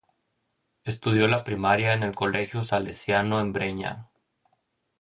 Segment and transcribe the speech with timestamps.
[0.83, 4.09] Estudió la primaria en el Colegio Salesiano en Breña.